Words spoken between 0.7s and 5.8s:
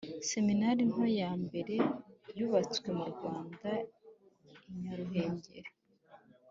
nto yambere yubatswe mu Rwanda, i Nyaruhengeri